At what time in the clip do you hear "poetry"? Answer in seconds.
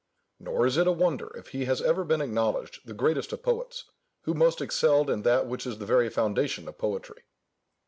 6.79-7.21